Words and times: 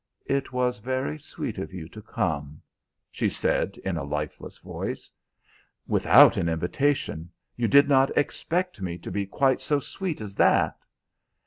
"It 0.25 0.51
was 0.51 0.79
very 0.79 1.19
sweet 1.19 1.59
of 1.59 1.71
you 1.75 1.87
to 1.89 2.01
come," 2.01 2.59
she 3.11 3.29
said 3.29 3.77
in 3.85 3.97
a 3.97 4.03
lifeless 4.03 4.57
voice. 4.57 5.11
"Without 5.85 6.37
an 6.37 6.49
invitation! 6.49 7.29
You 7.55 7.67
did 7.67 7.87
not 7.87 8.17
expect 8.17 8.81
me 8.81 8.97
to 8.97 9.11
be 9.11 9.27
quite 9.27 9.61
so 9.61 9.79
sweet 9.79 10.19
as 10.19 10.33
that?" 10.37 10.83